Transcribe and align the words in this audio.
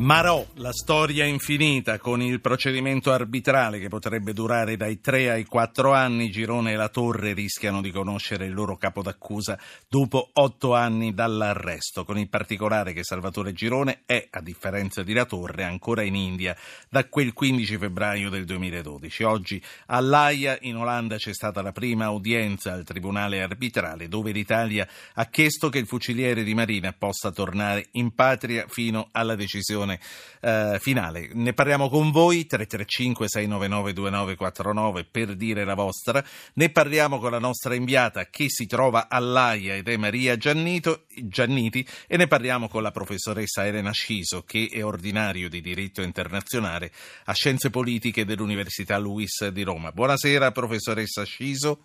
Marò, 0.00 0.46
la 0.54 0.72
storia 0.72 1.26
infinita 1.26 1.98
con 1.98 2.22
il 2.22 2.40
procedimento 2.40 3.12
arbitrale 3.12 3.78
che 3.78 3.88
potrebbe 3.88 4.32
durare 4.32 4.78
dai 4.78 4.98
3 4.98 5.30
ai 5.30 5.44
4 5.44 5.92
anni, 5.92 6.30
Girone 6.30 6.72
e 6.72 6.76
la 6.76 6.88
Torre 6.88 7.34
rischiano 7.34 7.82
di 7.82 7.90
conoscere 7.90 8.46
il 8.46 8.54
loro 8.54 8.78
capo 8.78 9.02
d'accusa 9.02 9.58
dopo 9.90 10.30
8 10.32 10.74
anni 10.74 11.12
dall'arresto, 11.12 12.06
con 12.06 12.16
il 12.16 12.30
particolare 12.30 12.94
che 12.94 13.04
Salvatore 13.04 13.52
Girone 13.52 14.00
è, 14.06 14.26
a 14.30 14.40
differenza 14.40 15.02
di 15.02 15.12
La 15.12 15.26
Torre, 15.26 15.64
ancora 15.64 16.00
in 16.00 16.14
India 16.14 16.56
da 16.88 17.06
quel 17.06 17.34
15 17.34 17.76
febbraio 17.76 18.30
del 18.30 18.46
2012. 18.46 19.22
Oggi 19.24 19.62
all'Aia, 19.88 20.56
in 20.62 20.76
Olanda, 20.76 21.16
c'è 21.16 21.34
stata 21.34 21.60
la 21.60 21.72
prima 21.72 22.08
udienza 22.08 22.72
al 22.72 22.84
Tribunale 22.84 23.42
arbitrale 23.42 24.08
dove 24.08 24.30
l'Italia 24.30 24.88
ha 25.12 25.26
chiesto 25.26 25.68
che 25.68 25.76
il 25.76 25.86
fuciliere 25.86 26.42
di 26.42 26.54
Marina 26.54 26.94
possa 26.96 27.30
tornare 27.30 27.88
in 27.92 28.14
patria 28.14 28.64
fino 28.66 29.08
alla 29.12 29.34
decisione 29.34 29.88
eh, 29.98 30.78
finale. 30.80 31.30
Ne 31.32 31.52
parliamo 31.52 31.88
con 31.88 32.10
voi 32.10 32.46
335 32.46 33.28
699 33.28 33.92
2949 33.92 35.04
per 35.04 35.34
dire 35.36 35.64
la 35.64 35.74
vostra. 35.74 36.22
Ne 36.54 36.70
parliamo 36.70 37.18
con 37.18 37.30
la 37.30 37.38
nostra 37.38 37.74
inviata 37.74 38.26
che 38.26 38.46
si 38.48 38.66
trova 38.66 39.08
all'AIA 39.08 39.76
ed 39.76 39.88
è 39.88 39.96
Maria 39.96 40.36
Giannito, 40.36 41.04
Gianniti 41.08 41.86
e 42.06 42.16
ne 42.16 42.26
parliamo 42.26 42.68
con 42.68 42.82
la 42.82 42.90
professoressa 42.90 43.66
Elena 43.66 43.92
Sciso 43.92 44.42
che 44.42 44.68
è 44.72 44.84
ordinario 44.84 45.48
di 45.48 45.60
diritto 45.60 46.02
internazionale 46.02 46.90
a 47.24 47.32
Scienze 47.32 47.70
Politiche 47.70 48.24
dell'Università 48.24 48.98
Luis 48.98 49.46
di 49.48 49.62
Roma. 49.62 49.92
Buonasera 49.92 50.50
professoressa 50.50 51.24
Sciso. 51.24 51.84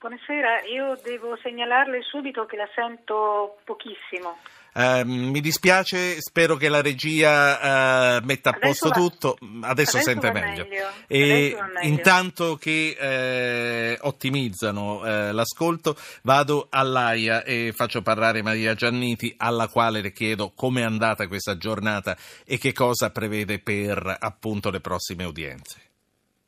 Buonasera, 0.00 0.62
io 0.62 0.98
devo 1.04 1.36
segnalarle 1.42 2.00
subito 2.00 2.46
che 2.46 2.56
la 2.56 2.68
sento 2.74 3.58
pochissimo. 3.64 4.38
Uh, 4.72 5.02
mi 5.04 5.40
dispiace, 5.40 6.20
spero 6.20 6.56
che 6.56 6.68
la 6.68 6.80
regia 6.80 8.18
uh, 8.18 8.24
metta 8.24 8.50
a 8.50 8.56
adesso 8.56 8.88
posto 8.88 8.88
va, 8.88 8.94
tutto. 8.94 9.38
Adesso, 9.40 9.96
adesso 9.96 10.00
sente 10.00 10.30
meglio. 10.32 10.66
meglio. 10.68 10.88
E 11.06 11.56
meglio. 11.56 11.88
intanto 11.88 12.56
che 12.56 12.96
eh, 12.98 13.98
ottimizzano 14.00 15.04
eh, 15.04 15.32
l'ascolto, 15.32 15.96
vado 16.22 16.68
all'AIA 16.70 17.42
e 17.42 17.72
faccio 17.74 18.02
parlare 18.02 18.42
Maria 18.42 18.74
Gianniti, 18.74 19.34
alla 19.36 19.68
quale 19.68 20.00
le 20.00 20.12
chiedo 20.12 20.52
come 20.54 20.82
è 20.82 20.84
andata 20.84 21.26
questa 21.26 21.56
giornata 21.56 22.16
e 22.44 22.58
che 22.58 22.72
cosa 22.72 23.10
prevede 23.10 23.58
per 23.58 24.16
appunto 24.18 24.70
le 24.70 24.80
prossime 24.80 25.24
udienze. 25.24 25.88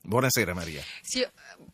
Buonasera 0.04 0.52
Maria. 0.52 0.82
Sì, 1.00 1.24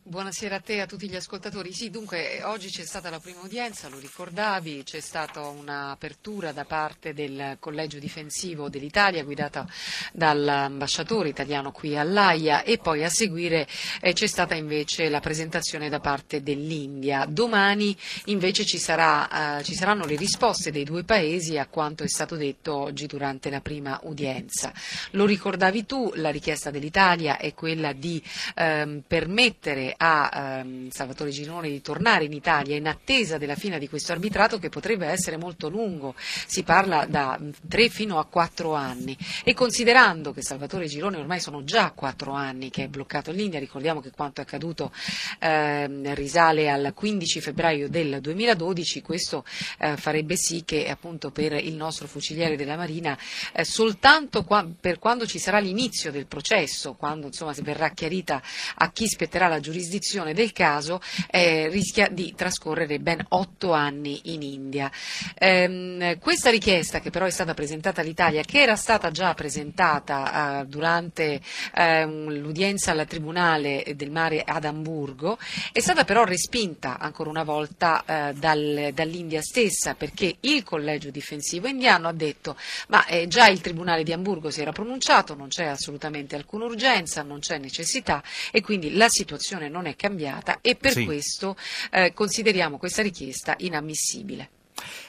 buonasera 0.09 0.55
a 0.55 0.59
te 0.59 0.73
e 0.73 0.79
a 0.81 0.85
tutti 0.87 1.07
gli 1.07 1.15
ascoltatori. 1.15 1.71
Sì, 1.71 1.91
dunque 1.91 2.41
oggi 2.43 2.69
c'è 2.69 2.83
stata 2.83 3.11
la 3.11 3.19
prima 3.19 3.41
udienza, 3.43 3.89
lo 3.89 3.99
ricordavi, 3.99 4.81
c'è 4.83 5.01
stata 5.01 5.41
un'apertura 5.41 6.51
da 6.51 6.65
parte 6.65 7.13
del 7.13 7.57
Collegio 7.59 7.99
Difensivo 7.99 8.69
dell'Italia 8.69 9.23
guidata 9.23 9.67
dall'ambasciatore 10.11 11.29
italiano 11.29 11.71
qui 11.71 11.95
all'AIA 11.95 12.63
e 12.63 12.79
poi 12.79 13.03
a 13.03 13.09
seguire 13.09 13.67
eh, 14.01 14.13
c'è 14.13 14.25
stata 14.25 14.55
invece 14.55 15.09
la 15.09 15.19
presentazione 15.19 15.89
da 15.89 15.99
parte 15.99 16.41
dell'India. 16.41 17.25
Domani 17.25 17.95
invece 18.25 18.65
ci, 18.65 18.79
sarà, 18.79 19.59
eh, 19.59 19.63
ci 19.63 19.75
saranno 19.75 20.05
le 20.05 20.15
risposte 20.15 20.71
dei 20.71 20.85
due 20.85 21.03
paesi 21.03 21.59
a 21.59 21.67
quanto 21.67 22.03
è 22.03 22.07
stato 22.07 22.35
detto 22.35 22.75
oggi 22.75 23.05
durante 23.05 23.51
la 23.51 23.61
prima 23.61 23.99
udienza. 24.05 24.73
Lo 25.11 25.27
ricordavi 25.27 25.85
tu, 25.85 26.11
la 26.15 26.31
richiesta 26.31 26.71
dell'Italia 26.71 27.37
è 27.37 27.53
quella 27.53 27.93
di 27.93 28.19
ehm, 28.55 29.03
permettere 29.05 29.97
a 30.01 30.59
ehm, 30.59 30.89
Salvatore 30.89 31.31
Girone 31.31 31.69
di 31.69 31.81
tornare 31.81 32.23
in 32.23 32.33
Italia 32.33 32.77
in 32.77 32.87
attesa 32.87 33.37
della 33.37 33.55
fine 33.55 33.79
di 33.79 33.89
questo 33.89 34.13
arbitrato 34.13 34.57
che 34.57 34.69
potrebbe 34.69 35.07
essere 35.07 35.37
molto 35.37 35.67
lungo, 35.69 36.15
si 36.17 36.63
parla 36.63 37.05
da 37.05 37.39
tre 37.67 37.89
fino 37.89 38.17
a 38.17 38.25
quattro 38.25 38.73
anni. 38.73 39.17
E 39.43 39.53
considerando 39.53 40.31
che 40.31 40.41
Salvatore 40.41 40.87
Girone 40.87 41.17
ormai 41.17 41.39
sono 41.39 41.63
già 41.63 41.91
quattro 41.91 42.31
anni 42.31 42.69
che 42.69 42.85
è 42.85 42.87
bloccato 42.87 43.31
in 43.31 43.39
India, 43.39 43.59
ricordiamo 43.59 43.99
che 43.99 44.11
quanto 44.11 44.39
è 44.39 44.45
accaduto 44.45 44.91
ehm, 45.39 46.13
risale 46.13 46.69
al 46.69 46.93
15 46.95 47.41
febbraio 47.41 47.89
del 47.89 48.19
2012, 48.21 49.01
questo 49.01 49.43
eh, 49.79 49.97
farebbe 49.97 50.37
sì 50.37 50.63
che 50.63 50.89
appunto 50.89 51.31
per 51.31 51.53
il 51.53 51.73
nostro 51.73 52.07
fuciliere 52.07 52.55
della 52.55 52.77
Marina 52.77 53.17
eh, 53.51 53.65
soltanto 53.65 54.43
qua, 54.43 54.65
per 54.79 54.97
quando 54.97 55.25
ci 55.25 55.39
sarà 55.39 55.59
l'inizio 55.59 56.09
del 56.11 56.25
processo, 56.25 56.93
quando 56.93 57.27
insomma 57.27 57.53
verrà 57.61 57.89
chiarita 57.89 58.41
a 58.75 58.91
chi 58.91 59.05
spetterà 59.05 59.47
la 59.49 59.59
giurisdizione 59.59 59.87
del 60.33 60.51
caso, 60.51 61.01
eh, 61.29 61.67
rischia 61.69 62.07
di 62.09 62.33
trascorrere 62.35 62.99
ben 62.99 63.25
otto 63.29 63.71
anni 63.71 64.19
in 64.33 64.41
India. 64.41 64.91
Ehm, 65.37 66.19
questa 66.19 66.49
richiesta, 66.49 66.99
che 66.99 67.09
però 67.09 67.25
è 67.25 67.31
stata 67.31 67.53
presentata 67.53 68.01
all'Italia, 68.01 68.43
che 68.43 68.61
era 68.61 68.75
stata 68.75 69.11
già 69.11 69.33
presentata 69.33 70.61
eh, 70.61 70.65
durante 70.65 71.41
eh, 71.73 72.05
l'udienza 72.05 72.91
al 72.91 73.05
Tribunale 73.07 73.93
del 73.95 74.11
Mare 74.11 74.43
ad 74.45 74.65
Amburgo, 74.65 75.37
è 75.71 75.79
stata 75.79 76.03
però 76.03 76.23
respinta 76.23 76.97
ancora 76.99 77.29
una 77.29 77.43
volta 77.43 78.03
eh, 78.05 78.33
dal, 78.33 78.91
dall'India 78.93 79.41
stessa, 79.41 79.95
perché 79.95 80.35
il 80.41 80.63
collegio 80.63 81.09
difensivo 81.09 81.67
indiano 81.67 82.07
ha 82.07 82.13
detto 82.13 82.55
ma 82.87 83.05
eh, 83.05 83.27
già 83.27 83.47
il 83.47 83.61
Tribunale 83.61 84.03
di 84.03 84.13
Amburgo 84.13 84.49
si 84.49 84.61
era 84.61 84.71
pronunciato, 84.71 85.35
non 85.35 85.47
c'è 85.47 85.65
assolutamente 85.65 86.35
alcuna 86.35 86.65
urgenza, 86.65 87.23
non 87.23 87.39
c'è 87.39 87.57
necessità 87.57 88.23
e 88.51 88.61
quindi 88.61 88.93
la 88.95 89.07
situazione 89.09 89.69
non 89.69 89.78
è 89.85 89.95
cambiata 89.95 90.59
e 90.61 90.75
per 90.75 90.91
sì. 90.91 91.05
questo 91.05 91.55
eh, 91.91 92.13
consideriamo 92.13 92.77
questa 92.77 93.01
richiesta 93.01 93.55
inammissibile. 93.59 94.49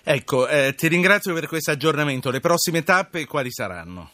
Ecco, 0.02 0.48
eh, 0.48 0.74
ti 0.76 0.88
ringrazio 0.88 1.32
per 1.34 1.46
questo 1.46 1.70
aggiornamento. 1.70 2.30
Le 2.30 2.40
prossime 2.40 2.82
tappe 2.82 3.26
quali 3.26 3.52
saranno? 3.52 4.10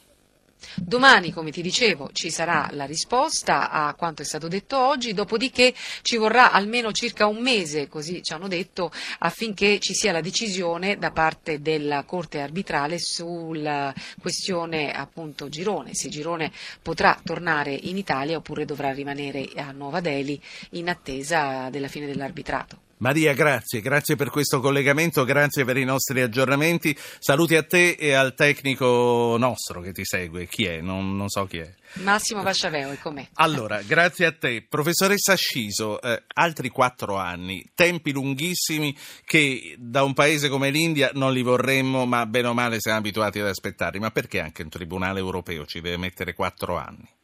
Domani, 0.75 1.32
come 1.32 1.50
ti 1.50 1.62
dicevo, 1.62 2.10
ci 2.12 2.31
sarà 2.31 2.69
la 2.72 2.84
risposta 2.84 3.71
a 3.71 3.94
quanto 3.94 4.22
è 4.22 4.25
stato 4.25 4.49
detto 4.49 4.78
oggi, 4.78 5.15
dopodiché 5.15 5.75
ci 6.03 6.16
vorrà 6.16 6.53
almeno 6.53 6.93
circa 6.93 7.27
un 7.27 7.38
mese, 7.38 7.88
così 7.88 8.22
ci 8.22 8.32
hanno 8.32 8.49
detto, 8.49 8.91
affinché 9.19 9.78
ci 9.78 9.94
sia 9.94 10.12
la 10.12 10.21
decisione 10.21 10.97
da 10.97 11.10
parte 11.10 11.60
della 11.60 12.04
Corte 12.04 12.41
arbitrale 12.41 12.99
sulla 12.99 13.94
questione 14.21 14.93
appunto 14.93 15.49
Girone, 15.49 15.94
se 15.94 16.09
Girone 16.09 16.53
potrà 16.83 17.19
tornare 17.22 17.72
in 17.72 17.97
Italia 17.97 18.37
oppure 18.37 18.65
dovrà 18.65 18.93
rimanere 18.93 19.48
a 19.56 19.72
Nuova 19.72 20.00
Delhi 20.00 20.41
in 20.71 20.88
attesa 20.88 21.69
della 21.71 21.88
fine 21.88 22.06
dell'arbitrato. 22.06 22.85
Maria, 22.98 23.34
grazie, 23.34 23.82
grazie 23.82 24.16
per 24.16 24.30
questo 24.30 24.58
collegamento, 24.60 25.22
grazie 25.24 25.66
per 25.66 25.76
i 25.76 25.84
nostri 25.84 26.22
aggiornamenti. 26.22 26.96
Saluti 27.18 27.54
a 27.54 27.62
te 27.62 27.90
e 27.90 28.14
al 28.14 28.34
tecnico 28.34 29.36
nostro 29.38 29.82
che 29.82 29.92
ti 29.92 30.02
segue. 30.02 30.46
Chi 30.46 30.64
è? 30.64 30.80
Non, 30.80 31.14
non 31.14 31.28
so 31.28 31.44
chi 31.44 31.58
è. 31.58 31.74
Massimo 31.94 32.42
Vasciaveo, 32.42 32.92
è 32.92 32.98
com'è? 32.98 33.28
Allora, 33.34 33.82
grazie 33.82 34.24
a 34.24 34.32
te. 34.32 34.64
Professoressa 34.66 35.34
Sciso, 35.34 36.00
eh, 36.00 36.24
altri 36.34 36.70
quattro 36.70 37.16
anni, 37.16 37.70
tempi 37.74 38.12
lunghissimi 38.12 38.96
che 39.26 39.76
da 39.78 40.02
un 40.02 40.14
paese 40.14 40.48
come 40.48 40.70
l'India 40.70 41.10
non 41.12 41.34
li 41.34 41.42
vorremmo, 41.42 42.06
ma 42.06 42.24
bene 42.24 42.48
o 42.48 42.54
male 42.54 42.80
siamo 42.80 42.98
abituati 42.98 43.40
ad 43.40 43.48
aspettare. 43.48 43.98
Ma 43.98 44.10
perché 44.10 44.40
anche 44.40 44.62
un 44.62 44.70
tribunale 44.70 45.18
europeo 45.18 45.66
ci 45.66 45.82
deve 45.82 45.98
mettere 45.98 46.32
quattro 46.32 46.78
anni? 46.78 47.16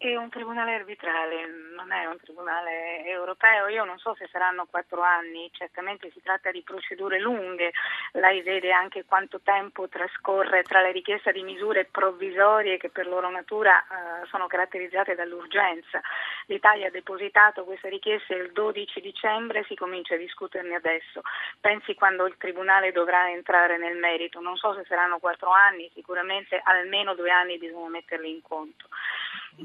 È 0.00 0.14
un 0.14 0.28
tribunale 0.28 0.74
arbitrale, 0.74 1.44
non 1.74 1.90
è 1.90 2.06
un 2.06 2.16
tribunale 2.18 3.04
europeo. 3.04 3.66
Io 3.66 3.82
non 3.84 3.98
so 3.98 4.14
se 4.14 4.28
saranno 4.30 4.64
quattro 4.70 5.02
anni, 5.02 5.50
certamente 5.52 6.08
si 6.12 6.22
tratta 6.22 6.52
di 6.52 6.62
procedure 6.62 7.18
lunghe. 7.18 7.72
Lei 8.12 8.42
vede 8.42 8.70
anche 8.70 9.04
quanto 9.04 9.40
tempo 9.40 9.88
trascorre 9.88 10.62
tra 10.62 10.82
le 10.82 10.92
richieste 10.92 11.32
di 11.32 11.42
misure 11.42 11.86
provvisorie 11.86 12.76
che 12.76 12.90
per 12.90 13.08
loro 13.08 13.28
natura 13.28 13.82
eh, 13.82 14.26
sono 14.28 14.46
caratterizzate 14.46 15.16
dall'urgenza. 15.16 16.00
L'Italia 16.46 16.86
ha 16.86 16.90
depositato 16.90 17.64
queste 17.64 17.88
richieste 17.88 18.34
il 18.34 18.52
12 18.52 19.00
dicembre, 19.00 19.64
si 19.64 19.74
comincia 19.74 20.14
a 20.14 20.18
discuterne 20.18 20.76
adesso. 20.76 21.22
Pensi 21.58 21.94
quando 21.94 22.24
il 22.26 22.36
tribunale 22.38 22.92
dovrà 22.92 23.32
entrare 23.32 23.78
nel 23.78 23.96
merito. 23.96 24.38
Non 24.38 24.56
so 24.58 24.74
se 24.74 24.84
saranno 24.86 25.18
quattro 25.18 25.50
anni, 25.50 25.90
sicuramente 25.92 26.60
almeno 26.62 27.16
due 27.16 27.32
anni 27.32 27.58
bisogna 27.58 27.88
metterli 27.88 28.30
in 28.30 28.42
conto 28.42 28.86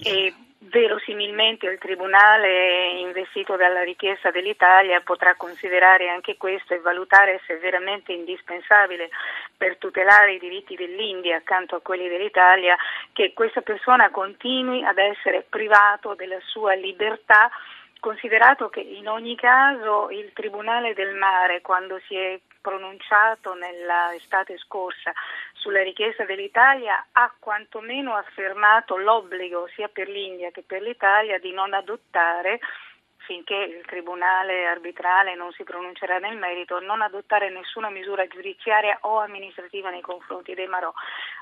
e 0.02 0.34
verosimilmente 0.74 1.68
il 1.68 1.78
Tribunale 1.78 3.00
investito 3.00 3.56
dalla 3.56 3.84
richiesta 3.84 4.32
dell'Italia 4.32 5.02
potrà 5.02 5.36
considerare 5.36 6.10
anche 6.10 6.38
questo 6.38 6.74
e 6.74 6.80
valutare 6.80 7.42
se 7.46 7.56
è 7.56 7.60
veramente 7.60 8.12
indispensabile 8.14 9.10
per 9.56 9.78
tutelare 9.78 10.34
i 10.34 10.40
diritti 10.40 10.76
dell'India 10.76 11.38
accanto 11.38 11.76
a 11.76 11.82
quelli 11.82 12.08
dell'Italia 12.08 12.76
che 13.12 13.34
questa 13.34 13.62
persona 13.62 14.10
continui 14.10 14.84
ad 14.84 14.98
essere 14.98 15.46
privato 15.48 16.16
della 16.16 16.40
sua 16.42 16.74
libertà 16.74 17.52
considerato 18.00 18.68
che 18.68 18.82
in 18.82 19.08
ogni 19.08 19.36
caso 19.38 20.10
il 20.10 20.32
Tribunale 20.34 20.94
del 20.94 21.16
Mare, 21.16 21.62
quando 21.62 22.02
si 22.06 22.18
è 22.18 22.38
pronunciato 22.60 23.54
nell'estate 23.54 24.58
scorsa 24.58 25.14
sulla 25.64 25.82
richiesta 25.82 26.26
dell'Italia 26.26 27.08
ha 27.14 27.34
quantomeno 27.40 28.16
affermato 28.16 28.98
l'obbligo 28.98 29.70
sia 29.74 29.88
per 29.88 30.10
l'India 30.10 30.52
che 30.52 30.62
per 30.62 30.82
l'Italia 30.82 31.40
di 31.40 31.54
non 31.54 31.74
adottare 31.74 32.60
finché 33.20 33.56
il 33.56 33.86
Tribunale 33.86 34.66
arbitrale 34.66 35.36
non 35.36 35.54
si 35.54 35.64
pronuncerà 35.64 36.18
nel 36.18 36.36
merito, 36.36 36.82
non 36.82 37.02
adottare 37.02 37.50
nessuna 37.50 37.90
misura 37.90 38.28
giudiziaria 38.28 38.98
o 39.04 39.20
amministrativa 39.20 39.90
nei 39.90 40.02
confronti 40.02 40.54
dei 40.54 40.68
Marò. 40.68 40.92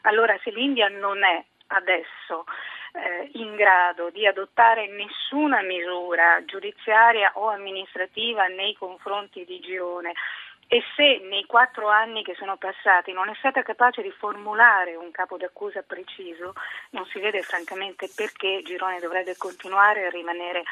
Allora 0.04 0.38
se 0.44 0.52
l'India 0.52 0.88
non 0.88 1.24
è 1.24 1.44
adesso 1.74 2.46
eh, 2.94 3.30
in 3.34 3.56
grado 3.56 4.12
di 4.12 4.28
adottare 4.28 4.86
nessuna 4.88 5.64
misura 5.64 6.46
giudiziaria 6.46 7.32
o 7.34 7.50
amministrativa 7.50 8.46
nei 8.46 8.76
confronti 8.76 9.44
di 9.46 9.60
Girone 9.60 10.14
e 10.74 10.82
se 10.96 11.20
nei 11.28 11.44
quattro 11.46 11.90
anni 11.90 12.24
che 12.24 12.34
sono 12.40 12.56
passati 12.56 13.12
non 13.12 13.28
è 13.28 13.34
stata 13.40 13.62
capace 13.62 14.02
di 14.02 14.10
formulare 14.10 14.96
un 14.96 15.12
capo 15.12 15.36
d'accusa 15.36 15.82
preciso, 15.82 16.54
non 16.92 17.06
si 17.12 17.20
vede 17.20 17.42
francamente 17.42 18.10
perché 18.16 18.62
Girone 18.64 19.02
dovrebbe 19.02 19.36
continuare 19.36 20.06
a 20.06 20.10
rimanere 20.10 20.64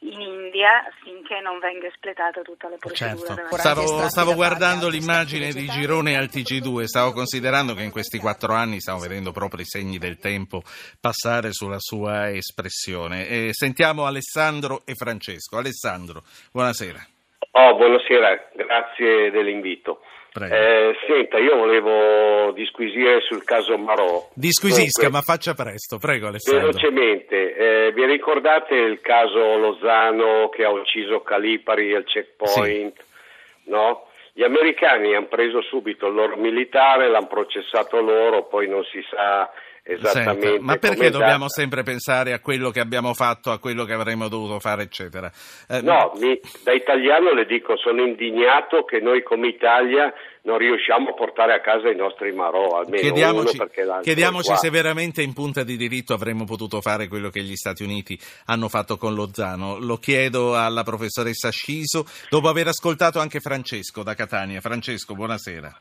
in 0.00 0.20
India 0.20 0.82
finché 1.04 1.38
non 1.38 1.60
venga 1.60 1.86
espletata 1.86 2.42
tutta 2.42 2.68
la 2.68 2.78
procedura. 2.78 3.32
Certo. 3.32 3.56
Stavo, 3.56 4.08
stavo 4.08 4.34
guardando 4.34 4.88
l'immagine 4.88 5.52
di 5.52 5.68
Girone 5.68 6.16
al 6.16 6.30
TG2, 6.32 6.82
stavo 6.86 7.12
considerando 7.12 7.74
che 7.74 7.84
in 7.84 7.92
questi 7.92 8.18
quattro 8.18 8.54
anni 8.54 8.80
stiamo 8.80 8.98
vedendo 8.98 9.30
proprio 9.30 9.62
i 9.62 9.66
segni 9.66 9.98
del 9.98 10.18
tempo 10.18 10.64
passare 10.98 11.52
sulla 11.52 11.78
sua 11.78 12.28
espressione. 12.28 13.28
E 13.28 13.50
sentiamo 13.52 14.04
Alessandro 14.04 14.82
e 14.84 14.96
Francesco. 14.96 15.58
Alessandro, 15.58 16.24
buonasera. 16.50 17.13
Oh, 17.52 17.76
buonasera, 17.76 18.50
grazie 18.54 19.30
dell'invito. 19.30 20.00
Eh, 20.36 20.96
senta, 21.06 21.38
io 21.38 21.56
volevo 21.56 22.50
disquisire 22.50 23.20
sul 23.20 23.44
caso 23.44 23.78
Marò. 23.78 24.28
Disquisisca, 24.34 25.02
Dunque, 25.02 25.18
ma 25.18 25.22
faccia 25.22 25.54
presto, 25.54 25.98
prego 25.98 26.26
Alessandro. 26.26 26.72
Velocemente, 26.72 27.54
eh, 27.54 27.92
vi 27.92 28.04
ricordate 28.04 28.74
il 28.74 29.00
caso 29.00 29.56
Lozano 29.56 30.48
che 30.48 30.64
ha 30.64 30.70
ucciso 30.70 31.20
Calipari 31.20 31.94
al 31.94 32.02
checkpoint? 32.02 32.96
Sì. 32.96 33.70
No? 33.70 34.08
Gli 34.32 34.42
americani 34.42 35.14
hanno 35.14 35.28
preso 35.28 35.62
subito 35.62 36.08
il 36.08 36.14
loro 36.14 36.34
militare, 36.34 37.08
l'hanno 37.08 37.28
processato 37.28 38.00
loro, 38.00 38.46
poi 38.46 38.68
non 38.68 38.82
si 38.82 39.00
sa 39.08 39.48
esattamente. 39.84 40.48
Senta, 40.48 40.64
ma 40.64 40.76
perché 40.76 41.10
dobbiamo 41.10 41.48
sempre 41.48 41.82
pensare 41.82 42.32
a 42.32 42.40
quello 42.40 42.70
che 42.70 42.80
abbiamo 42.80 43.12
fatto, 43.12 43.50
a 43.50 43.58
quello 43.58 43.84
che 43.84 43.92
avremmo 43.92 44.28
dovuto 44.28 44.58
fare, 44.58 44.82
eccetera? 44.82 45.30
Eh, 45.68 45.82
no, 45.82 46.12
mi, 46.16 46.40
da 46.62 46.72
italiano 46.72 47.32
le 47.32 47.44
dico, 47.44 47.76
sono 47.76 48.02
indignato 48.02 48.84
che 48.84 49.00
noi 49.00 49.22
come 49.22 49.48
Italia 49.48 50.12
non 50.42 50.58
riusciamo 50.58 51.10
a 51.10 51.14
portare 51.14 51.54
a 51.54 51.60
casa 51.60 51.88
i 51.88 51.96
nostri 51.96 52.32
marò, 52.32 52.78
almeno 52.78 53.00
chiediamoci, 53.00 53.58
chiediamoci 54.02 54.56
se 54.56 54.70
veramente 54.70 55.22
in 55.22 55.32
punta 55.32 55.62
di 55.62 55.76
diritto 55.76 56.12
avremmo 56.12 56.44
potuto 56.44 56.80
fare 56.80 57.08
quello 57.08 57.30
che 57.30 57.42
gli 57.42 57.54
Stati 57.54 57.82
Uniti 57.82 58.18
hanno 58.46 58.68
fatto 58.68 58.96
con 58.96 59.14
Lozano. 59.14 59.78
Lo 59.78 59.96
chiedo 59.96 60.56
alla 60.56 60.82
professoressa 60.82 61.50
Sciso, 61.50 62.04
dopo 62.28 62.48
aver 62.48 62.68
ascoltato 62.68 63.20
anche 63.20 63.40
Francesco 63.40 64.02
da 64.02 64.14
Catania. 64.14 64.60
Francesco, 64.60 65.14
buonasera. 65.14 65.80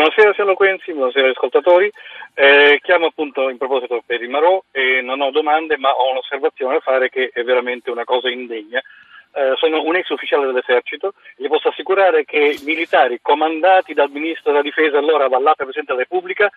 Buonasera 0.00 0.32
signor 0.32 0.48
Loquenzi, 0.48 0.94
buonasera 0.94 1.28
ascoltatori. 1.28 1.92
Eh, 2.32 2.80
chiamo 2.80 3.04
appunto 3.04 3.50
in 3.50 3.58
proposito 3.58 4.02
per 4.06 4.22
il 4.22 4.30
Marò 4.30 4.64
e 4.70 5.02
non 5.02 5.20
ho 5.20 5.30
domande 5.30 5.76
ma 5.76 5.90
ho 5.90 6.12
un'osservazione 6.12 6.72
da 6.72 6.80
fare 6.80 7.10
che 7.10 7.28
è 7.30 7.42
veramente 7.42 7.90
una 7.90 8.04
cosa 8.04 8.30
indegna. 8.30 8.78
Eh, 8.78 9.52
sono 9.56 9.82
un 9.82 9.96
ex 9.96 10.08
ufficiale 10.08 10.46
dell'esercito 10.46 11.12
e 11.36 11.42
gli 11.42 11.48
posso 11.48 11.68
assicurare 11.68 12.24
che 12.24 12.58
militari 12.64 13.18
comandati 13.20 13.92
dal 13.92 14.08
ministro 14.08 14.52
della 14.52 14.62
difesa 14.62 14.96
allora 14.96 15.28
Vallata 15.28 15.64
Presidente 15.64 15.92
della 15.92 16.06
Repubblica 16.08 16.50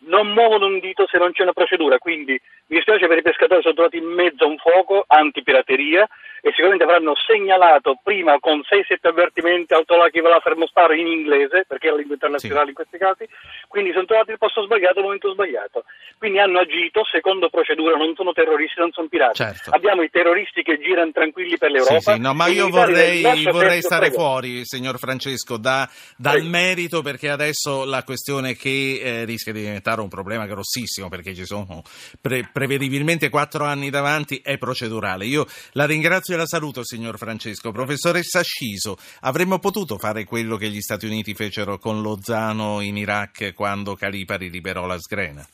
non 0.00 0.28
muovono 0.32 0.66
un 0.66 0.78
dito 0.78 1.06
se 1.10 1.16
non 1.16 1.32
c'è 1.32 1.40
una 1.40 1.54
procedura, 1.54 1.96
quindi 1.96 2.32
mi 2.32 2.76
dispiace 2.76 3.06
per 3.06 3.16
i 3.16 3.22
pescatori 3.22 3.62
sono 3.62 3.72
trovati 3.72 3.96
in 3.96 4.12
mezzo 4.12 4.44
a 4.44 4.48
un 4.48 4.58
fuoco 4.58 5.04
antipirateria 5.06 6.06
e 6.40 6.50
sicuramente 6.50 6.84
avranno 6.84 7.14
segnalato 7.14 7.98
prima 8.02 8.38
con 8.38 8.60
6-7 8.60 9.08
avvertimenti 9.08 9.74
autolaki 9.74 10.20
la 10.20 10.40
fermostare 10.40 10.98
in 10.98 11.06
inglese, 11.06 11.64
perché 11.66 11.88
è 11.88 11.90
la 11.90 11.96
lingua 11.96 12.14
internazionale 12.14 12.64
sì. 12.64 12.68
in 12.70 12.74
questi 12.74 12.98
casi, 12.98 13.28
quindi 13.68 13.92
sono 13.92 14.04
trovati 14.04 14.30
il 14.30 14.38
posto 14.38 14.62
sbagliato 14.62 14.98
al 14.98 15.04
momento 15.04 15.32
sbagliato. 15.32 15.84
Quindi 16.18 16.38
hanno 16.38 16.60
agito 16.60 17.04
secondo 17.10 17.48
procedura, 17.48 17.96
non 17.96 18.14
sono 18.14 18.32
terroristi, 18.32 18.78
non 18.78 18.92
sono 18.92 19.08
pirati. 19.08 19.36
Certo. 19.36 19.70
Abbiamo 19.70 20.02
i 20.02 20.10
terroristi 20.10 20.62
che 20.62 20.78
girano 20.78 21.10
tranquilli 21.12 21.58
per 21.58 21.70
l'Europa. 21.70 21.98
Sì, 21.98 22.12
sì, 22.12 22.18
no, 22.20 22.34
ma 22.34 22.46
io 22.46 22.68
vorrei, 22.68 23.22
vorrei 23.50 23.80
stare 23.80 24.08
prego. 24.08 24.22
fuori, 24.22 24.64
signor 24.64 24.98
Francesco, 24.98 25.56
da, 25.56 25.88
dal 26.16 26.42
merito 26.44 27.02
perché 27.02 27.30
adesso 27.30 27.84
la 27.84 28.04
questione 28.04 28.54
che 28.54 29.00
eh, 29.02 29.24
rischia 29.24 29.52
di 29.52 29.60
diventare 29.60 29.80
diventare 29.80 30.00
un 30.00 30.08
problema 30.08 30.46
grossissimo 30.46 31.08
perché 31.08 31.34
ci 31.34 31.44
sono 31.44 31.82
pre- 32.20 32.48
prevedibilmente 32.52 33.28
quattro 33.28 33.64
anni 33.64 33.90
davanti, 33.90 34.40
è 34.42 34.58
procedurale. 34.58 35.24
Io 35.24 35.46
la 35.72 35.86
ringrazio 35.86 36.29
e 36.34 36.36
la 36.36 36.46
saluto, 36.46 36.84
signor 36.84 37.18
Francesco. 37.18 37.72
Professoressa 37.72 38.42
Sciso, 38.42 38.96
avremmo 39.20 39.58
potuto 39.58 39.98
fare 39.98 40.24
quello 40.24 40.56
che 40.56 40.68
gli 40.68 40.80
Stati 40.80 41.06
Uniti 41.06 41.34
fecero 41.34 41.78
con 41.78 42.02
Lozano 42.02 42.80
in 42.80 42.96
Iraq 42.96 43.52
quando 43.54 43.94
Calipari 43.94 44.50
liberò 44.50 44.86
la 44.86 44.98
sgrena? 44.98 45.46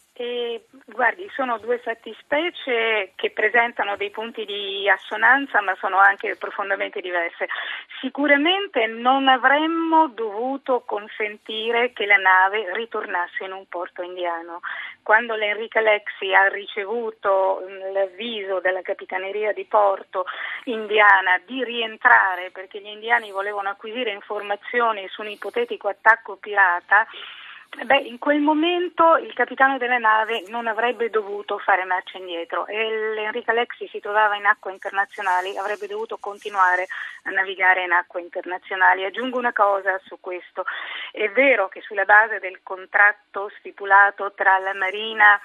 Guardi, 0.97 1.31
sono 1.35 1.59
due 1.59 1.77
fattispecie 1.77 3.13
che 3.17 3.31
presentano 3.31 3.97
dei 3.97 4.09
punti 4.09 4.47
di 4.47 4.89
assonanza 4.89 5.61
ma 5.61 5.77
sono 5.79 5.99
anche 5.99 6.37
profondamente 6.37 7.03
diverse. 7.03 7.49
Sicuramente 8.01 8.87
non 8.87 9.29
avremmo 9.29 10.09
dovuto 10.09 10.85
consentire 10.87 11.93
che 11.93 12.07
la 12.07 12.17
nave 12.17 12.73
ritornasse 12.73 13.45
in 13.45 13.53
un 13.53 13.67
porto 13.69 14.01
indiano. 14.01 14.61
Quando 15.03 15.35
l'Enrica 15.35 15.83
Lexi 15.83 16.33
ha 16.33 16.49
ricevuto 16.49 17.63
mm, 17.63 17.93
l'avviso 17.93 18.61
della 18.61 18.81
Capitaneria 18.81 19.53
di 19.53 19.67
Porto 19.67 20.25
indiana 20.65 21.39
di 21.45 21.63
rientrare 21.63 22.51
perché 22.51 22.81
gli 22.81 22.89
indiani 22.89 23.31
volevano 23.33 23.69
acquisire 23.69 24.13
informazioni 24.13 25.07
su 25.09 25.21
un 25.21 25.29
ipotetico 25.29 25.89
attacco 25.89 26.37
pirata, 26.37 27.07
Beh, 27.85 27.99
in 27.99 28.19
quel 28.19 28.41
momento 28.41 29.17
il 29.17 29.35
capitano 29.35 29.77
della 29.77 29.99
nave 29.99 30.45
non 30.49 30.67
avrebbe 30.67 31.11
dovuto 31.11 31.59
fare 31.59 31.85
marcia 31.85 32.17
indietro 32.17 32.67
e 32.67 33.13
l'Enrica 33.15 33.53
Lexi 33.53 33.87
si 33.89 34.01
trovava 34.01 34.35
in 34.35 34.47
acque 34.47 34.73
internazionali, 34.73 35.59
avrebbe 35.59 35.87
dovuto 35.87 36.17
continuare 36.17 36.87
a 37.25 37.31
navigare 37.31 37.85
in 37.85 37.93
acque 37.93 38.23
internazionali. 38.23 39.05
Aggiungo 39.05 39.37
una 39.37 39.53
cosa 39.53 40.01
su 40.05 40.19
questo, 40.21 40.65
è 41.13 41.29
vero 41.31 41.69
che 41.69 41.83
sulla 41.83 42.07
base 42.07 42.39
del 42.39 42.61
contratto 42.63 43.51
stipulato 43.59 44.33
tra 44.33 44.59
la 44.59 44.73
Marina 44.73 45.39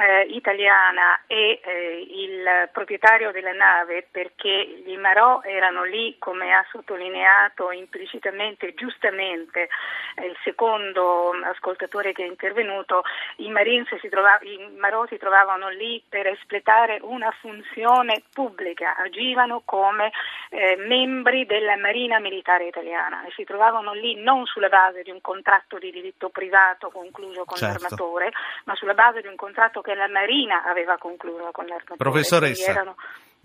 eh, 0.00 0.22
italiana 0.30 1.20
e 1.26 1.60
eh, 1.62 2.06
il 2.08 2.68
proprietario 2.72 3.30
della 3.30 3.52
nave 3.52 4.06
perché 4.10 4.82
gli 4.84 4.96
Marò 4.96 5.42
erano 5.42 5.84
lì, 5.84 6.16
come 6.18 6.52
ha 6.54 6.64
sottolineato 6.70 7.70
implicitamente, 7.70 8.74
giustamente 8.74 9.68
eh, 10.14 10.26
il 10.26 10.36
secondo 10.44 11.32
ascoltatore 11.44 12.12
che 12.12 12.24
è 12.24 12.26
intervenuto, 12.26 13.02
i, 13.36 13.52
si 14.00 14.08
trovava, 14.08 14.38
i 14.42 14.70
Marò 14.78 15.06
si 15.06 15.18
trovavano 15.18 15.68
lì 15.68 16.02
per 16.08 16.26
espletare 16.26 16.98
una 17.02 17.30
funzione 17.40 18.22
pubblica, 18.32 18.96
agivano 18.96 19.62
come 19.64 20.10
eh, 20.50 20.76
membri 20.76 21.44
della 21.44 21.76
Marina 21.76 22.18
Militare 22.18 22.66
Italiana 22.66 23.24
e 23.26 23.32
si 23.34 23.44
trovavano 23.44 23.92
lì 23.92 24.14
non 24.14 24.46
sulla 24.46 24.68
base 24.68 25.02
di 25.02 25.10
un 25.10 25.20
contratto 25.20 25.78
di 25.78 25.90
diritto 25.90 26.30
privato 26.30 26.90
concluso 26.90 27.44
con 27.44 27.58
certo. 27.58 27.78
l'armatore, 27.78 28.32
ma 28.64 28.74
sulla 28.74 28.94
base 28.94 29.20
di 29.20 29.26
un 29.26 29.36
contratto 29.36 29.80
che 29.82 29.94
la 29.94 30.08
Marina 30.08 30.64
aveva 30.64 30.96
concluso 30.96 31.50
con 31.52 31.66
l'armatore. 31.66 31.96
Professoressa. 31.96 32.94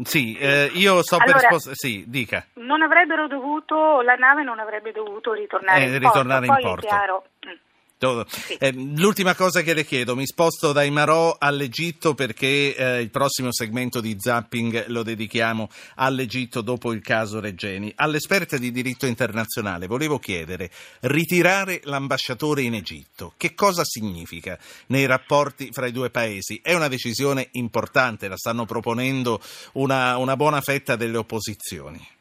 Sì, 0.04 0.38
eh, 0.38 0.70
io 0.74 1.02
sto 1.02 1.16
allora, 1.16 1.32
per 1.32 1.42
rispondere. 1.42 1.76
Sì, 1.76 2.06
dica. 2.08 2.46
Non 2.54 2.84
avrebbero 2.84 3.28
dovuto, 3.28 4.02
la 4.02 4.16
nave 4.16 4.44
non 4.44 4.60
avrebbe 4.60 4.92
dovuto 4.92 5.34
ritornare 5.34 5.82
eh, 5.82 5.88
in 5.88 6.00
ritornare 6.00 6.46
porto. 6.46 6.62
In 6.62 6.68
porto. 6.68 6.88
chiaro. 6.88 7.24
Mm. 8.06 8.22
Eh, 8.60 8.72
l'ultima 8.74 9.34
cosa 9.34 9.62
che 9.62 9.74
le 9.74 9.84
chiedo, 9.84 10.16
mi 10.16 10.28
sposto 10.28 10.72
dai 10.72 10.92
Marò 10.92 11.36
all'Egitto 11.40 12.14
perché 12.14 12.76
eh, 12.76 13.02
il 13.02 13.10
prossimo 13.10 13.52
segmento 13.52 14.02
di 14.02 14.16
zapping 14.20 14.86
lo 14.88 15.02
dedichiamo 15.02 15.68
all'Egitto 15.96 16.62
dopo 16.62 16.92
il 16.94 17.02
caso 17.02 17.40
Regeni. 17.40 17.92
All'esperta 17.96 18.58
di 18.58 18.72
diritto 18.72 19.08
internazionale 19.08 19.88
volevo 19.88 20.20
chiedere, 20.20 20.70
ritirare 21.02 21.82
l'ambasciatore 21.86 22.62
in 22.62 22.76
Egitto, 22.76 23.34
che 23.36 23.56
cosa 23.56 23.84
significa 23.84 24.60
nei 24.88 25.08
rapporti 25.08 25.70
fra 25.72 25.88
i 25.88 25.92
due 25.92 26.12
paesi? 26.12 26.60
È 26.62 26.76
una 26.76 26.88
decisione 26.88 27.50
importante, 27.54 28.28
la 28.28 28.38
stanno 28.38 28.66
proponendo 28.66 29.42
una, 29.74 30.18
una 30.18 30.36
buona 30.36 30.62
fetta 30.62 30.96
delle 30.96 31.18
opposizioni. 31.18 32.16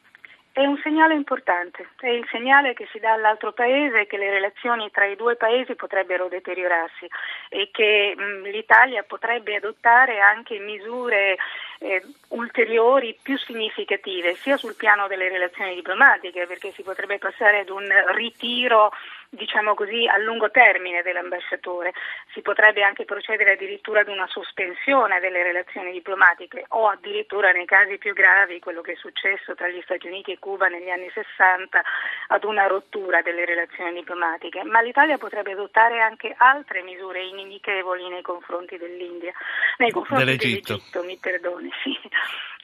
È 0.57 0.65
un 0.65 0.79
segnale 0.81 1.13
importante, 1.13 1.89
è 1.99 2.07
il 2.07 2.27
segnale 2.31 2.73
che 2.73 2.87
si 2.91 2.97
dà 2.97 3.13
all'altro 3.13 3.51
paese 3.51 4.07
che 4.07 4.17
le 4.17 4.31
relazioni 4.31 4.89
tra 4.89 5.05
i 5.05 5.15
due 5.15 5.35
paesi 5.35 5.75
potrebbero 5.75 6.29
deteriorarsi 6.29 7.07
e 7.49 7.69
che 7.71 8.15
mh, 8.17 8.49
l'Italia 8.49 9.03
potrebbe 9.03 9.57
adottare 9.57 10.19
anche 10.19 10.57
misure 10.57 11.37
eh, 11.77 12.01
ulteriori 12.29 13.15
più 13.21 13.37
significative, 13.37 14.33
sia 14.33 14.57
sul 14.57 14.73
piano 14.73 15.05
delle 15.05 15.29
relazioni 15.29 15.75
diplomatiche, 15.75 16.47
perché 16.47 16.71
si 16.71 16.81
potrebbe 16.81 17.19
passare 17.19 17.59
ad 17.59 17.69
un 17.69 17.87
ritiro 18.15 18.91
diciamo 19.29 19.73
così, 19.73 20.07
a 20.07 20.17
lungo 20.17 20.49
termine 20.51 21.01
dell'ambasciatore. 21.01 21.93
Si 22.33 22.41
potrebbe 22.41 22.83
anche 22.83 23.05
procedere 23.05 23.53
addirittura 23.53 24.01
ad 24.01 24.07
una 24.07 24.27
sospensione 24.27 25.19
delle 25.19 25.43
relazioni 25.43 25.91
diplomatiche 25.91 26.65
o 26.69 26.87
addirittura 26.87 27.51
nei 27.51 27.65
casi 27.65 27.97
più 27.97 28.13
gravi, 28.13 28.59
quello 28.59 28.81
che 28.81 28.93
è 28.93 28.95
successo 28.95 29.55
tra 29.55 29.67
gli 29.67 29.81
Stati 29.83 30.07
Uniti 30.07 30.31
e 30.31 30.39
Cuba 30.39 30.67
negli 30.67 30.89
anni 30.89 31.09
60, 31.13 31.81
ad 32.27 32.43
una 32.43 32.67
rottura 32.67 33.21
delle 33.21 33.45
relazioni 33.45 33.93
diplomatiche. 33.93 34.63
Ma 34.63 34.81
l'Italia 34.81 35.17
potrebbe 35.17 35.51
adottare 35.51 35.99
anche 35.99 36.33
altre 36.37 36.81
misure 36.81 37.21
inimichevoli 37.23 38.07
nei 38.09 38.21
confronti 38.21 38.77
dell'India, 38.77 39.33
nei 39.77 39.91
confronti 39.91 40.25
dell'Egitto, 40.25 40.73
dell'Egitto 40.73 41.03
mi 41.03 41.17
perdoni, 41.17 41.71
sì. 41.83 41.97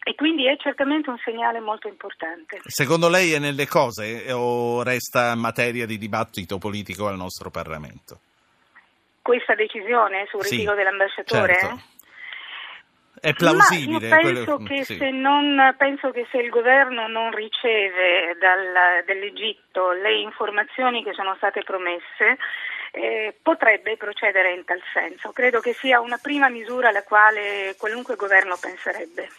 E 0.06 0.16
quindi 0.16 0.48
è 0.48 0.58
certamente 0.58 1.10
un 1.10 1.18
segnale 1.24 1.62
molto 1.62 1.88
importante. 1.88 2.60
Secondo 2.66 3.08
lei 3.08 3.32
è 3.32 3.40
nelle 3.40 3.68
cose 3.68 4.32
o 4.34 4.84
resta 4.84 5.34
materia 5.36 5.86
di 5.86 5.98
dibattito 5.98 6.58
politico 6.58 7.08
al 7.08 7.16
nostro 7.16 7.50
Parlamento? 7.50 8.20
Questa 9.22 9.56
decisione 9.56 10.28
sul 10.30 10.42
ritiro 10.42 10.72
sì, 10.72 10.78
dell'ambasciatore? 10.78 11.54
Certo. 11.56 11.82
È 13.22 13.32
plausibile? 13.32 14.10
Ma 14.10 14.20
io 14.20 14.34
penso, 14.34 14.56
quello... 14.58 14.68
che 14.68 14.84
sì. 14.84 14.98
se 14.98 15.10
non, 15.12 15.74
penso 15.78 16.12
che 16.12 16.28
se 16.30 16.40
il 16.40 16.50
governo 16.50 17.08
non 17.08 17.34
riceve 17.34 18.36
dal, 18.38 19.06
dall'Egitto 19.06 19.94
le 19.94 20.20
informazioni 20.20 21.02
che 21.06 21.14
sono 21.14 21.34
state 21.38 21.64
promesse, 21.64 22.38
eh, 22.92 23.34
potrebbe 23.42 23.96
procedere 23.96 24.54
in 24.54 24.66
tal 24.66 24.82
senso. 24.94 25.32
Credo 25.32 25.62
che 25.62 25.74
sia 25.74 26.02
una 26.02 26.20
prima 26.22 26.50
misura 26.50 26.90
alla 26.90 27.04
quale 27.04 27.76
qualunque 27.78 28.18
governo 28.18 28.58
penserebbe. 28.60 29.30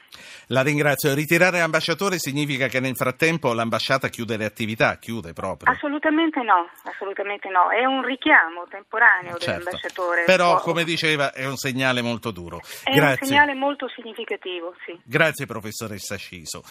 La 0.49 0.63
ringrazio. 0.63 1.15
Ritirare 1.15 1.59
l'ambasciatore 1.59 2.19
significa 2.19 2.69
che 2.69 2.81
nel 2.81 2.97
frattempo 2.97 3.53
l'ambasciata 3.53 4.09
chiude 4.09 4.37
le 4.37 4.45
attività, 4.45 4.99
chiude 4.99 5.33
proprio. 5.33 5.73
Assolutamente 5.73 6.43
no, 6.43 6.69
assolutamente 6.85 7.49
no. 7.49 7.71
È 7.71 7.85
un 7.85 8.05
richiamo 8.05 8.65
temporaneo 8.69 9.37
Certo. 9.39 9.47
dell'ambasciatore. 9.51 10.25
Però, 10.25 10.61
come 10.61 10.85
diceva, 10.85 11.33
è 11.33 11.47
un 11.47 11.57
segnale 11.57 12.03
molto 12.03 12.31
duro. 12.31 12.61
È 12.83 12.93
Grazie. 12.95 13.19
un 13.23 13.27
segnale 13.29 13.55
molto 13.55 13.89
significativo, 13.89 14.75
sì. 14.85 14.99
Grazie 15.05 15.47
professoressa 15.47 16.17
Sciso. 16.17 16.63